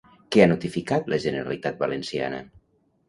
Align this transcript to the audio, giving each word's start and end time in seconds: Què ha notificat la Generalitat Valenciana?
Què 0.35 0.39
ha 0.43 0.47
notificat 0.51 1.11
la 1.15 1.21
Generalitat 1.27 1.77
Valenciana? 1.85 2.41